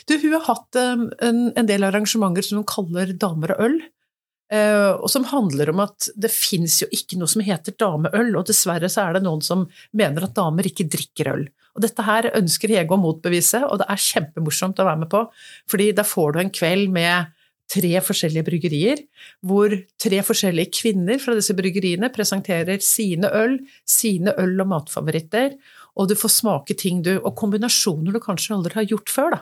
Du, 0.07 0.15
hun 0.15 0.33
har 0.37 0.45
hatt 0.47 0.79
en, 0.79 1.51
en 1.53 1.67
del 1.67 1.85
arrangementer 1.85 2.45
som 2.45 2.61
hun 2.61 2.67
kaller 2.67 3.13
Damer 3.19 3.53
og 3.55 3.65
øl. 3.67 3.77
Eh, 4.51 4.91
og 4.99 5.07
som 5.09 5.25
handler 5.29 5.71
om 5.71 5.83
at 5.85 6.09
det 6.19 6.31
fins 6.33 6.81
jo 6.83 6.89
ikke 6.93 7.17
noe 7.19 7.31
som 7.31 7.43
heter 7.45 7.75
dameøl, 7.79 8.33
og 8.37 8.47
dessverre 8.49 8.89
så 8.91 9.07
er 9.07 9.17
det 9.17 9.25
noen 9.25 9.43
som 9.45 9.67
mener 9.95 10.27
at 10.27 10.35
damer 10.37 10.67
ikke 10.67 10.89
drikker 10.91 11.31
øl. 11.31 11.45
Og 11.73 11.85
dette 11.85 12.05
her 12.05 12.29
ønsker 12.37 12.73
Hege 12.75 12.93
å 12.93 13.01
motbevise, 13.01 13.63
og 13.65 13.79
det 13.81 13.87
er 13.89 14.03
kjempemorsomt 14.03 14.81
å 14.81 14.89
være 14.89 15.05
med 15.05 15.09
på, 15.13 15.23
fordi 15.71 15.89
da 15.97 16.05
får 16.05 16.35
du 16.35 16.43
en 16.43 16.53
kveld 16.53 16.91
med 16.93 17.31
tre 17.73 17.93
forskjellige 18.03 18.45
bryggerier, 18.45 18.99
hvor 19.47 19.73
tre 20.01 20.19
forskjellige 20.25 20.73
kvinner 20.75 21.21
fra 21.21 21.33
disse 21.37 21.55
bryggeriene 21.57 22.11
presenterer 22.13 22.83
sine 22.83 23.31
øl, 23.33 23.57
sine 23.89 24.35
øl- 24.37 24.61
og 24.61 24.69
matfavoritter, 24.75 25.55
og 25.97 26.09
du 26.09 26.15
får 26.17 26.31
smake 26.33 26.73
ting 26.77 27.03
du 27.05 27.19
Og 27.21 27.35
kombinasjoner 27.37 28.13
du 28.13 28.19
kanskje 28.19 28.55
aldri 28.55 28.73
har 28.79 28.87
gjort 28.89 29.09
før, 29.13 29.35
da. 29.35 29.39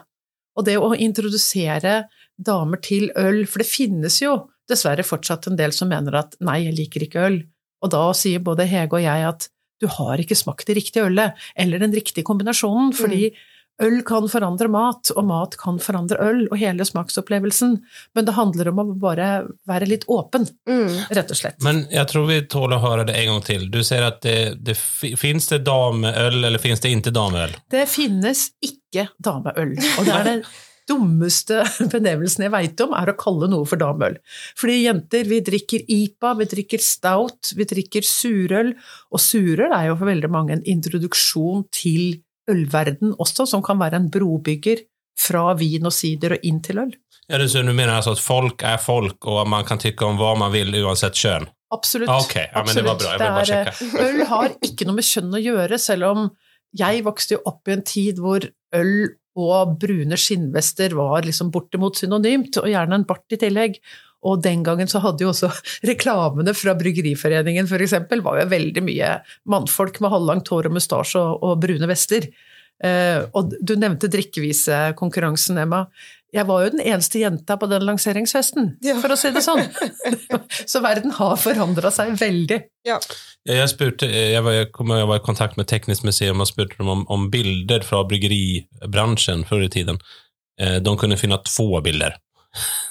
Og 0.56 0.66
det 0.68 0.76
å 0.76 0.92
introdusere 0.92 2.08
damer 2.36 2.80
til 2.84 3.10
øl, 3.16 3.46
for 3.48 3.62
det 3.62 3.68
finnes 3.70 4.18
jo 4.20 4.34
dessverre 4.72 5.06
fortsatt 5.06 5.50
en 5.50 5.58
del 5.60 5.74
som 5.76 5.90
mener 5.92 6.16
at 6.24 6.36
nei, 6.44 6.62
jeg 6.66 6.78
liker 6.80 7.06
ikke 7.06 7.26
øl. 7.28 7.42
Og 7.82 7.92
da 7.92 8.04
sier 8.16 8.42
både 8.44 8.68
Hege 8.70 8.98
og 8.98 9.04
jeg 9.04 9.28
at 9.28 9.48
du 9.82 9.88
har 9.90 10.20
ikke 10.22 10.38
smakt 10.38 10.68
det 10.68 10.78
riktige 10.78 11.08
ølet, 11.08 11.40
eller 11.58 11.82
den 11.82 11.94
riktige 11.94 12.22
kombinasjonen, 12.22 12.92
fordi 12.94 13.32
mm. 13.32 13.40
øl 13.82 13.96
kan 14.06 14.28
forandre 14.30 14.68
mat, 14.70 15.10
og 15.16 15.26
mat 15.26 15.56
kan 15.58 15.80
forandre 15.82 16.20
øl, 16.22 16.44
og 16.46 16.60
hele 16.60 16.86
smaksopplevelsen. 16.86 17.74
Men 18.14 18.28
det 18.28 18.36
handler 18.36 18.70
om 18.70 18.82
å 18.84 18.86
bare 19.02 19.30
være 19.66 19.90
litt 19.90 20.06
åpen, 20.06 20.46
mm. 20.70 21.10
rett 21.18 21.34
og 21.34 21.40
slett. 21.40 21.58
Men 21.66 21.82
jeg 21.90 22.06
tror 22.12 22.28
vi 22.30 22.40
tåler 22.46 22.78
å 22.78 22.86
høre 22.86 23.08
det 23.10 23.18
en 23.18 23.32
gang 23.32 23.46
til. 23.48 23.66
Du 23.74 23.80
sier 23.82 24.06
at 24.06 24.22
det, 24.22 24.38
det 24.62 24.78
fins 24.78 25.50
det 25.50 25.64
dameøl, 25.66 26.44
eller 26.44 26.62
fins 26.62 26.84
det 26.84 26.94
ikke 26.94 27.16
dameøl? 27.18 27.58
Det 27.74 27.88
finnes 27.90 28.52
ikke 28.62 29.10
dameøl. 29.18 29.74
Og 29.98 30.06
det 30.06 30.20
er 30.20 30.30
det 30.30 30.42
dummeste 30.92 31.62
benevnelsen 31.92 32.46
jeg 32.46 32.54
veit 32.54 32.84
om, 32.84 32.94
er 32.96 33.12
å 33.12 33.18
kalle 33.18 33.48
noe 33.50 33.68
for 33.68 33.80
damøl. 33.80 34.18
Fordi 34.58 34.82
jenter, 34.84 35.28
vi 35.28 35.40
drikker 35.44 35.86
IPA, 35.88 36.34
vi 36.40 36.48
drikker 36.54 36.84
stout, 36.84 37.54
vi 37.58 37.66
drikker 37.68 38.06
surøl, 38.06 38.74
og 39.12 39.22
surøl 39.22 39.72
er 39.72 39.90
jo 39.90 39.98
for 39.98 40.12
veldig 40.12 40.32
mange 40.32 40.58
en 40.58 40.66
introduksjon 40.68 41.66
til 41.74 42.20
ølverden 42.50 43.14
også, 43.22 43.46
som 43.48 43.62
kan 43.64 43.80
være 43.80 44.00
en 44.00 44.10
brobygger 44.12 44.84
fra 45.18 45.52
vin 45.58 45.86
og 45.86 45.94
sider 45.94 46.36
og 46.36 46.46
inn 46.46 46.60
til 46.64 46.82
øl. 46.82 46.92
Ja, 47.30 47.38
du 47.38 47.72
mener 47.72 47.94
altså 47.94 48.16
at 48.16 48.22
folk 48.22 48.64
er 48.66 48.80
folk, 48.82 49.24
og 49.30 49.46
man 49.48 49.64
kan 49.64 49.80
tykke 49.80 50.08
om 50.08 50.18
hva 50.20 50.34
man 50.38 50.52
vil 50.54 50.74
uansett 50.82 51.16
kjønn? 51.16 51.46
Absolutt. 51.72 52.10
Ah, 52.10 52.20
okay. 52.20 52.48
ja, 52.50 52.60
Absolutt. 52.60 52.66
Men 52.66 52.76
det 52.76 52.88
var 52.90 52.98
bra, 53.00 53.12
jeg 53.12 53.20
vil 53.20 53.36
bare 53.38 53.50
sjekke. 53.50 54.06
øl 54.06 54.26
har 54.28 54.56
ikke 54.68 54.88
noe 54.88 54.98
med 54.98 55.08
kjønn 55.08 55.36
å 55.38 55.40
gjøre, 55.40 55.78
selv 55.80 56.08
om 56.10 56.26
jeg 56.76 57.04
vokste 57.06 57.36
jo 57.36 57.42
opp 57.48 57.68
i 57.68 57.74
en 57.76 57.84
tid 57.86 58.20
hvor 58.20 58.44
øl 58.76 58.94
og 59.38 59.76
brune 59.80 60.18
skinnvester 60.20 60.96
var 60.98 61.24
liksom 61.26 61.52
bortimot 61.54 62.00
synonymt, 62.00 62.58
og 62.60 62.68
gjerne 62.68 63.00
en 63.00 63.06
bart 63.08 63.32
i 63.32 63.40
tillegg. 63.40 63.78
Og 64.22 64.38
den 64.44 64.62
gangen 64.62 64.90
så 64.90 65.00
hadde 65.02 65.24
jo 65.24 65.32
også 65.32 65.50
reklamene 65.90 66.54
fra 66.54 66.76
Bryggeriforeningen 66.78 67.66
f.eks. 67.66 67.96
var 68.22 68.40
jo 68.42 68.48
veldig 68.52 68.84
mye 68.86 69.16
mannfolk 69.50 69.98
med 70.02 70.14
halvlangt 70.14 70.52
hår 70.52 70.70
og 70.70 70.76
mustasje 70.78 71.22
og, 71.22 71.42
og, 71.42 71.60
brune 71.64 71.88
vester. 71.90 72.28
Eh, 72.82 73.22
og 73.38 73.54
du 73.62 73.76
nevnte 73.78 74.10
drikkevisekonkurransen, 74.10 75.60
Emma. 75.62 75.84
Jeg 76.32 76.48
var 76.48 76.62
jo 76.64 76.70
den 76.72 76.80
eneste 76.80 77.20
jenta 77.20 77.58
på 77.60 77.68
den 77.68 77.84
lanseringsfesten, 77.84 78.70
ja. 78.82 78.94
for 79.02 79.12
å 79.12 79.18
si 79.20 79.30
det 79.34 79.42
sånn. 79.44 79.66
så 80.72 80.80
verden 80.80 81.12
har 81.18 81.36
forandra 81.40 81.92
seg 81.92 82.14
veldig. 82.18 82.58
Ja. 82.88 82.96
Jeg, 83.48 83.68
spurte, 83.68 84.08
jeg, 84.08 84.40
var, 84.44 84.56
jeg, 84.56 84.70
kom, 84.72 84.94
jeg, 84.96 85.08
var, 85.10 85.20
i 85.20 85.26
kontakt 85.26 85.58
med 85.60 85.68
Teknisk 85.68 86.06
museum 86.08 86.40
og 86.40 86.48
spurte 86.48 86.78
dem 86.80 86.88
om, 86.88 87.04
om 87.12 87.28
bilder 87.32 87.84
fra 87.84 88.00
bryggeribransjen 88.08 89.44
før 89.50 89.66
i 89.66 89.70
tiden. 89.76 90.00
Eh, 90.60 90.78
de 90.80 90.96
kunne 90.98 91.20
finne 91.20 91.38
to 91.44 91.68
bilder. 91.84 92.16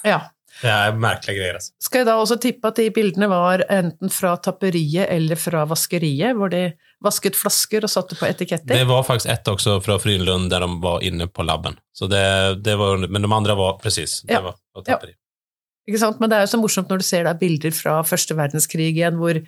Ja. 0.06 0.22
Det 0.62 0.70
er 0.70 0.98
merkelige 1.02 1.40
greier. 1.40 1.58
Altså. 1.58 1.74
Skal 1.82 2.04
jeg 2.04 2.12
da 2.12 2.20
også 2.22 2.38
tippe 2.42 2.70
at 2.70 2.78
de 2.78 2.92
bildene 2.94 3.30
var 3.32 3.66
enten 3.74 4.14
fra 4.14 4.36
tapperiet 4.38 5.10
eller 5.10 5.40
fra 5.40 5.66
vaskeriet, 5.70 6.38
hvor 6.38 6.54
de 6.54 6.68
vasket 7.04 7.36
flasker 7.36 7.84
og 7.88 7.90
satte 7.90 8.18
på 8.20 8.28
etiketter? 8.30 8.76
Det 8.76 8.88
var 8.90 9.04
faktisk 9.08 9.30
ett 9.34 9.48
også 9.52 9.80
fra 9.84 9.98
Frynlund 10.02 10.50
der 10.54 10.60
de 10.66 10.70
var 10.84 11.02
inne 11.06 11.28
på 11.28 11.46
laben. 11.48 11.78
Så 11.94 12.08
det, 12.12 12.26
det 12.64 12.78
var, 12.78 13.02
men 13.08 13.22
de 13.26 13.32
andre 13.34 13.56
var 13.58 13.80
presis. 13.82 14.22
Det 14.26 14.38
Ja. 14.38 14.54
tapperi. 14.86 15.16
Ikke 15.90 15.98
sant? 15.98 16.20
Men 16.22 16.30
det 16.30 16.38
er 16.38 16.44
jo 16.46 16.52
så 16.52 16.60
morsomt 16.62 16.92
når 16.92 17.00
du 17.02 17.04
ser 17.04 17.24
da 17.26 17.34
bilder 17.34 17.74
fra 17.74 17.96
første 18.06 18.36
verdenskrig 18.38 18.92
igjen, 18.94 19.18
hvor 19.18 19.40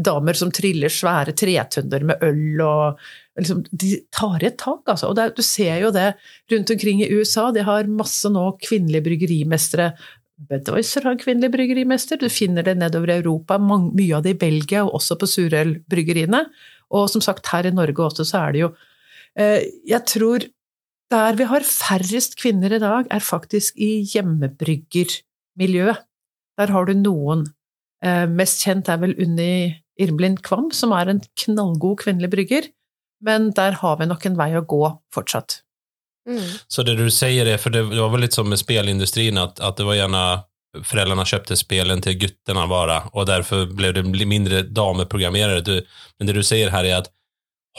damer 0.00 0.32
som 0.34 0.50
triller 0.50 0.88
svære 0.88 1.34
tretunder 1.36 2.02
med 2.08 2.22
øl 2.24 2.62
og 2.64 2.98
liksom, 3.38 3.60
De 3.70 3.98
tar 4.10 4.42
et 4.42 4.56
tak, 4.58 4.80
altså. 4.88 5.10
Og 5.12 5.18
er- 5.18 5.34
du 5.36 5.42
ser 5.42 5.80
jo 5.84 5.90
det 5.92 6.14
rundt 6.50 6.70
omkring 6.70 7.02
i 7.04 7.10
USA. 7.12 7.50
De 7.52 7.62
har 7.62 7.84
masse 7.84 8.24
nå 8.32 8.58
kvinnelige 8.64 9.04
bryggerimestere. 9.04 9.92
Bedoiser 10.48 11.04
har 11.04 11.14
kvinnelig 11.20 11.52
bryggerimester. 11.52 12.18
Du 12.18 12.28
finner 12.32 12.64
det 12.64 12.78
nedover 12.78 13.10
i 13.12 13.20
Europa, 13.20 13.58
mye 13.58 14.16
av 14.16 14.22
det 14.24 14.30
i 14.30 14.38
Belgia, 14.40 14.82
og 14.84 14.94
også 14.98 15.18
på 15.20 15.28
surølbryggeriene. 15.28 16.46
Og 16.92 17.08
som 17.12 17.22
sagt, 17.24 17.48
her 17.52 17.68
i 17.68 17.74
Norge 17.74 18.04
også, 18.04 18.24
så 18.28 18.46
er 18.46 18.54
det 18.54 18.60
jo 18.64 18.70
eh, 19.38 19.60
Jeg 19.88 20.04
tror 20.08 20.46
der 21.12 21.36
vi 21.36 21.44
har 21.44 21.64
færrest 21.66 22.38
kvinner 22.40 22.72
i 22.72 22.80
dag, 22.80 23.08
er 23.10 23.20
faktisk 23.20 23.76
i 23.76 24.00
hjemmebryggermiljøet. 24.14 25.98
Der 26.60 26.72
har 26.72 26.84
du 26.88 26.94
noen. 26.96 27.46
Eh, 28.04 28.26
mest 28.28 28.64
kjent 28.64 28.88
er 28.88 29.00
vel 29.02 29.12
Unni 29.20 29.82
Irmlin 30.00 30.38
Kvam, 30.40 30.70
som 30.72 30.94
er 30.96 31.10
en 31.12 31.20
knallgod 31.44 32.00
kvinnelig 32.04 32.30
brygger. 32.32 32.70
Men 33.22 33.52
der 33.56 33.76
har 33.82 34.00
vi 34.00 34.08
nok 34.08 34.24
en 34.26 34.38
vei 34.40 34.50
å 34.56 34.64
gå 34.66 34.82
fortsatt. 35.14 35.60
Mm. 36.28 36.48
Så 36.70 36.84
det 36.86 36.96
du 36.98 37.08
sier 37.10 37.46
er, 37.50 37.58
for 37.60 37.74
det 37.74 37.84
var 37.90 38.10
vel 38.12 38.24
litt 38.24 38.36
som 38.36 38.48
med 38.48 38.60
spelindustrien, 38.60 39.38
at, 39.38 39.60
at 39.60 39.78
det 39.78 39.86
var 39.86 39.98
gjerne 39.98 40.24
Foreldrene 40.72 41.24
kjøpte 41.28 41.56
spelen 41.60 42.00
til 42.04 42.16
guttene 42.20 42.62
bare, 42.70 43.02
og 43.12 43.26
derfor 43.28 43.66
ble 43.68 43.90
det 43.92 44.06
mindre 44.08 44.62
dameprogrammerere. 44.64 45.60
Du, 45.66 45.74
men 46.18 46.28
det 46.28 46.36
du 46.38 46.44
sier 46.46 46.72
her 46.72 46.88
er 46.88 47.02
at 47.02 47.10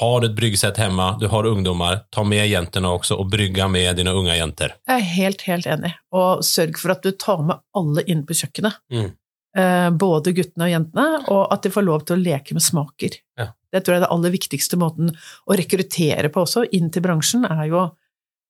har 0.01 0.21
du 0.21 0.27
et 0.27 0.35
bryggesett 0.37 0.79
hjemme, 0.81 1.05
du 1.21 1.27
har 1.29 1.45
ungdommer, 1.45 1.99
ta 2.13 2.23
med 2.25 2.47
jentene 2.49 2.89
også, 2.89 3.17
og 3.21 3.29
brygge 3.29 3.67
med 3.69 3.99
dine 3.99 4.13
unge 4.17 4.37
jenter. 4.37 4.73
Jeg 4.89 5.01
er 5.01 5.11
helt, 5.11 5.43
helt 5.45 5.67
enig. 5.69 5.91
Og 6.17 6.41
sørg 6.45 6.79
for 6.81 6.95
at 6.95 7.03
du 7.05 7.11
tar 7.13 7.43
med 7.45 7.61
alle 7.77 8.05
inn 8.09 8.23
på 8.25 8.37
kjøkkenet. 8.39 8.79
Mm. 8.93 9.11
Eh, 9.57 9.89
både 10.01 10.33
guttene 10.33 10.65
og 10.65 10.73
jentene, 10.73 11.07
og 11.33 11.43
at 11.53 11.65
de 11.65 11.73
får 11.73 11.85
lov 11.85 12.07
til 12.07 12.17
å 12.17 12.23
leke 12.23 12.57
med 12.57 12.65
smaker. 12.65 13.19
Ja. 13.37 13.51
Det 13.73 13.83
tror 13.83 13.95
jeg 13.95 14.01
er 14.01 14.05
det 14.07 14.13
aller 14.15 14.33
viktigste 14.33 14.79
måten 14.81 15.13
å 15.13 15.57
rekruttere 15.57 16.33
på 16.33 16.41
også, 16.41 16.65
inn 16.73 16.89
til 16.93 17.05
bransjen, 17.05 17.45
er 17.45 17.67
jo 17.69 17.85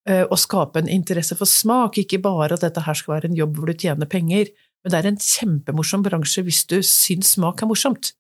å 0.04 0.36
skape 0.36 0.82
en 0.82 0.90
interesse 0.92 1.38
for 1.40 1.48
smak. 1.48 2.02
Ikke 2.02 2.20
bare 2.20 2.58
at 2.58 2.66
dette 2.66 2.82
her 2.84 2.98
skal 2.98 3.16
være 3.16 3.30
en 3.32 3.38
jobb 3.38 3.56
hvor 3.56 3.72
du 3.72 3.78
tjener 3.86 4.10
penger, 4.10 4.50
men 4.84 4.92
det 4.92 5.00
er 5.00 5.08
en 5.08 5.22
kjempemorsom 5.22 6.04
bransje 6.04 6.44
hvis 6.44 6.66
du 6.68 6.82
syns 6.84 7.38
smak 7.38 7.64
er 7.64 7.70
morsomt. 7.70 8.12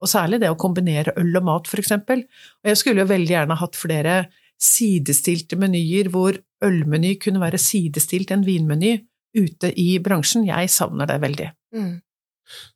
Og 0.00 0.10
særlig 0.10 0.40
det 0.42 0.50
å 0.52 0.58
kombinere 0.60 1.14
øl 1.20 1.36
og 1.38 1.44
mat, 1.48 1.68
for 1.68 1.80
eksempel. 1.80 2.24
Og 2.64 2.70
jeg 2.70 2.80
skulle 2.80 3.04
jo 3.04 3.10
veldig 3.12 3.34
gjerne 3.34 3.60
hatt 3.60 3.78
flere 3.78 4.16
sidestilte 4.60 5.58
menyer 5.60 6.08
hvor 6.12 6.38
ølmeny 6.64 7.16
kunne 7.20 7.42
være 7.42 7.60
sidestilt 7.60 8.32
en 8.32 8.44
vinmeny 8.46 8.96
ute 9.36 9.72
i 9.76 9.96
bransjen. 10.00 10.46
Jeg 10.48 10.72
savner 10.72 11.08
det 11.08 11.20
veldig. 11.24 11.48
Mm. 11.76 11.94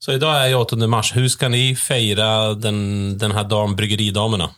Så 0.03 0.17
i 0.17 0.21
dag 0.21 0.43
er 0.43 0.57
8. 0.59 0.81
mars. 0.91 1.13
Hvordan 1.15 1.33
skal 1.33 1.53
ni 1.55 1.65
feire 1.79 2.57
den, 2.59 2.81
denne 3.21 3.37
dagen 3.37 3.53
dam, 3.53 3.77
bryggeridamene? 3.79 4.51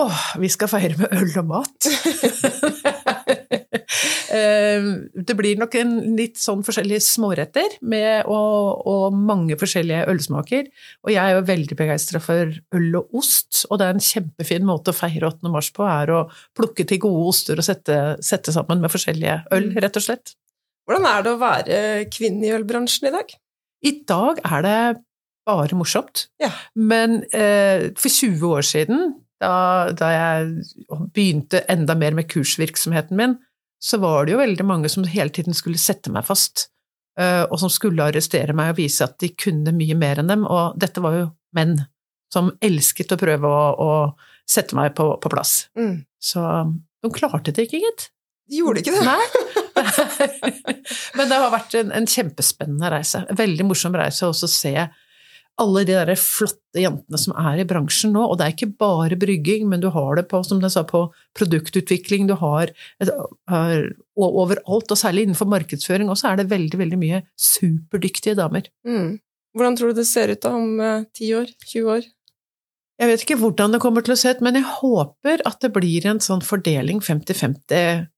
Åh, 0.00 0.18
vi 0.38 0.48
skal 0.48 0.70
feire 0.70 0.96
med 0.98 1.10
øl 1.18 1.32
og 1.42 1.46
mat. 1.50 1.90
Eh, 4.30 4.84
det 5.26 5.34
blir 5.38 5.58
nok 5.58 5.74
en 5.80 5.94
litt 6.18 6.38
sånn 6.38 6.62
forskjellige 6.66 7.02
småretter 7.02 7.76
med, 7.82 8.28
og, 8.30 8.84
og 8.86 9.16
mange 9.16 9.58
forskjellige 9.58 10.06
ølsmaker. 10.12 10.68
Og 11.06 11.12
jeg 11.14 11.20
er 11.22 11.38
jo 11.38 11.46
veldig 11.48 11.78
begeistra 11.78 12.22
for 12.22 12.52
øl 12.78 13.00
og 13.00 13.20
ost, 13.22 13.64
og 13.68 13.80
det 13.80 13.88
er 13.88 13.96
en 13.96 14.06
kjempefin 14.10 14.66
måte 14.68 14.94
å 14.94 14.96
feire 14.96 15.32
8. 15.32 15.50
mars 15.52 15.72
på, 15.74 15.86
er 15.88 16.14
å 16.14 16.22
plukke 16.56 16.86
til 16.86 17.02
gode 17.02 17.34
oster 17.34 17.60
og 17.60 17.66
sette, 17.66 17.98
sette 18.24 18.54
sammen 18.54 18.82
med 18.84 18.92
forskjellige 18.92 19.40
øl, 19.56 19.70
rett 19.82 19.98
og 19.98 20.06
slett. 20.06 20.34
Hvordan 20.88 21.06
er 21.10 21.26
det 21.26 21.34
å 21.34 21.40
være 21.40 21.80
kvinne 22.10 22.48
i 22.48 22.54
ølbransjen 22.54 23.10
i 23.10 23.14
dag? 23.14 23.34
I 23.86 23.92
dag 24.08 24.40
er 24.44 24.64
det 24.66 24.78
bare 25.48 25.76
morsomt. 25.78 26.28
Ja. 26.42 26.52
Men 26.78 27.22
eh, 27.34 27.90
for 27.98 28.12
20 28.12 28.56
år 28.58 28.66
siden, 28.66 29.14
da, 29.40 29.52
da 29.96 30.10
jeg 30.12 30.50
begynte 31.14 31.64
enda 31.72 31.96
mer 31.98 32.16
med 32.16 32.28
kursvirksomheten 32.30 33.16
min, 33.18 33.38
så 33.80 33.98
var 34.02 34.26
det 34.26 34.34
jo 34.34 34.42
veldig 34.42 34.66
mange 34.68 34.90
som 34.92 35.06
hele 35.08 35.32
tiden 35.32 35.56
skulle 35.56 35.80
sette 35.80 36.12
meg 36.12 36.26
fast, 36.28 36.68
eh, 37.18 37.42
og 37.46 37.56
som 37.62 37.72
skulle 37.72 38.04
arrestere 38.04 38.54
meg 38.56 38.74
og 38.74 38.80
vise 38.82 39.06
at 39.06 39.16
de 39.22 39.32
kunne 39.32 39.72
mye 39.76 39.96
mer 39.98 40.20
enn 40.20 40.30
dem, 40.30 40.44
og 40.44 40.76
dette 40.80 41.02
var 41.04 41.16
jo 41.16 41.26
menn 41.56 41.78
som 42.30 42.52
elsket 42.62 43.16
å 43.16 43.18
prøve 43.18 43.48
å, 43.48 43.64
å 43.74 43.92
sette 44.48 44.76
meg 44.78 44.94
på, 44.98 45.08
på 45.22 45.32
plass. 45.32 45.64
Mm. 45.78 46.02
Så 46.22 46.44
de 47.02 47.12
klarte 47.14 47.54
det 47.56 47.66
ikke, 47.66 47.80
gitt. 47.82 48.10
De 48.50 48.60
gjorde 48.60 48.82
ikke 48.82 48.94
det. 48.94 49.06
Nei. 49.06 49.24
Men 51.16 51.30
det 51.30 51.38
har 51.38 51.52
vært 51.52 51.76
en, 51.78 51.92
en 51.94 52.08
kjempespennende 52.10 52.90
reise. 52.92 53.24
En 53.30 53.38
veldig 53.38 53.66
morsom 53.68 53.96
reise 53.96 54.26
også 54.28 54.48
å 54.48 54.52
se 54.52 54.74
alle 55.60 55.82
de 55.88 55.94
der 55.96 56.12
flotte 56.18 56.82
jentene 56.82 57.18
som 57.20 57.34
er 57.38 57.60
i 57.60 57.66
bransjen 57.68 58.14
nå. 58.14 58.22
Og 58.26 58.38
det 58.38 58.46
er 58.46 58.54
ikke 58.54 58.70
bare 58.80 59.18
brygging, 59.20 59.66
men 59.70 59.82
du 59.82 59.88
har 59.94 60.18
det 60.18 60.26
på, 60.30 60.42
som 60.46 60.62
jeg 60.62 60.74
sa, 60.74 60.84
på 60.88 61.06
produktutvikling, 61.38 62.28
du 62.30 62.36
har, 62.40 62.72
et, 63.02 63.10
har 63.50 63.90
overalt, 64.20 64.92
og 64.92 64.98
særlig 65.00 65.26
innenfor 65.26 65.50
markedsføring 65.50 66.12
også, 66.12 66.30
er 66.30 66.40
det 66.40 66.50
veldig, 66.52 66.80
veldig 66.80 67.00
mye 67.00 67.24
superdyktige 67.38 68.38
damer. 68.38 68.70
Mm. 68.86 69.18
Hvordan 69.56 69.76
tror 69.76 69.90
du 69.90 70.00
det 70.00 70.06
ser 70.06 70.32
ut 70.32 70.42
da 70.44 70.54
om 70.54 70.80
eh, 70.84 71.04
10 71.18 71.34
år? 71.40 71.52
20 71.66 71.92
år? 71.96 72.08
Jeg 73.00 73.08
vet 73.08 73.22
ikke 73.24 73.40
hvordan 73.40 73.74
det 73.74 73.80
kommer 73.80 74.04
til 74.04 74.14
å 74.14 74.20
se 74.20 74.32
ut, 74.34 74.42
men 74.44 74.58
jeg 74.58 74.68
håper 74.68 75.44
at 75.48 75.62
det 75.64 75.72
blir 75.72 76.06
en 76.06 76.20
sånn 76.20 76.42
fordeling 76.44 77.00
50-50, 77.00 78.08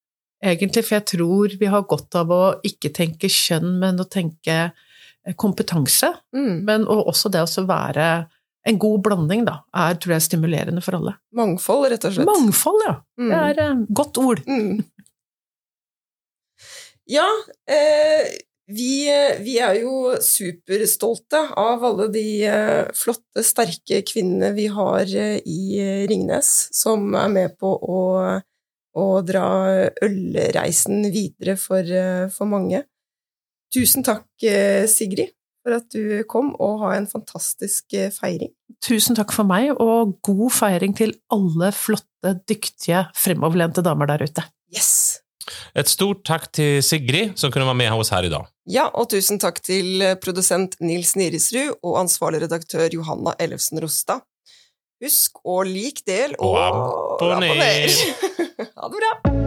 egentlig, 0.42 0.82
for 0.82 0.98
jeg 0.98 1.06
tror 1.12 1.54
vi 1.60 1.70
har 1.70 1.86
godt 1.88 2.18
av 2.18 2.32
å 2.34 2.42
ikke 2.66 2.90
tenke 2.94 3.30
kjønn, 3.30 3.76
men 3.78 4.02
å 4.02 4.08
tenke 4.10 4.56
eh, 4.66 4.90
kompetanse. 5.38 6.12
Mm. 6.34 6.62
Men 6.68 6.86
også 6.88 7.30
det 7.32 7.44
å 7.44 7.66
være 7.68 8.06
en 8.68 8.78
god 8.78 9.02
blanding, 9.02 9.44
da, 9.48 9.58
er 9.74 9.98
tror 9.98 10.16
jeg 10.16 10.28
stimulerende 10.28 10.82
for 10.84 10.98
alle. 10.98 11.16
Mangfold, 11.34 11.88
rett 11.90 12.06
og 12.06 12.14
slett. 12.14 12.28
Mangfold, 12.28 12.84
ja. 12.86 12.94
Mm. 13.18 13.28
Det 13.32 13.40
er 13.42 13.62
et 13.64 13.92
godt 13.98 14.22
ord. 14.22 14.42
Mm. 14.46 14.84
Ja, 17.10 17.26
eh, 17.66 18.30
vi, 18.70 18.92
vi 19.42 19.56
er 19.58 19.80
jo 19.82 20.14
superstolte 20.22 21.40
av 21.58 21.82
alle 21.84 22.06
de 22.14 22.26
eh, 22.46 22.92
flotte, 22.96 23.42
sterke 23.44 24.00
kvinnene 24.06 24.52
vi 24.56 24.68
har 24.70 25.02
eh, 25.10 25.40
i 25.42 26.06
Ringnes, 26.08 26.52
som 26.76 27.10
er 27.18 27.28
med 27.32 27.58
på 27.60 27.72
å, 27.74 28.04
å 28.94 29.06
dra 29.26 29.46
ølreisen 30.06 31.10
videre 31.10 31.58
for, 31.60 31.82
eh, 31.82 32.28
for 32.32 32.48
mange. 32.48 32.84
Tusen 33.72 34.04
takk, 34.04 34.26
eh, 34.44 34.84
Sigrid, 34.90 35.32
for 35.64 35.78
at 35.78 35.88
du 35.94 36.20
kom, 36.28 36.52
og 36.60 36.82
ha 36.84 36.94
en 36.98 37.08
fantastisk 37.08 37.94
eh, 37.96 38.10
feiring. 38.12 38.52
Tusen 38.84 39.16
takk 39.16 39.32
for 39.32 39.48
meg, 39.48 39.72
og 39.80 40.18
god 40.26 40.52
feiring 40.52 40.96
til 40.98 41.14
alle 41.32 41.72
flotte, 41.76 42.36
dyktige, 42.48 43.06
fremoverlente 43.16 43.84
damer 43.84 44.10
der 44.10 44.26
ute. 44.28 44.44
Yes! 44.74 45.20
Et 45.74 45.88
stort 45.90 46.22
takk 46.28 46.46
til 46.54 46.82
Sigrid, 46.86 47.32
som 47.40 47.50
kunne 47.50 47.66
være 47.66 47.80
med 47.80 47.90
hos 47.90 48.12
her 48.14 48.28
i 48.28 48.30
dag. 48.30 48.46
Ja, 48.70 48.86
og 48.94 49.08
tusen 49.10 49.40
takk 49.42 49.58
til 49.64 50.04
produsent 50.22 50.76
Nils 50.84 51.16
Nirisrud 51.18 51.80
og 51.82 51.98
ansvarlig 52.04 52.44
redaktør 52.44 52.86
Johanna 52.94 53.34
Ellefsen 53.42 53.82
Rostad. 53.82 54.22
Husk 55.02 55.40
å 55.42 55.62
lik, 55.66 56.04
del 56.06 56.36
og 56.38 56.54
Og 56.54 57.32
abonner. 57.32 57.90
Ha 58.62 58.88
det 58.92 59.00
bra! 59.00 59.41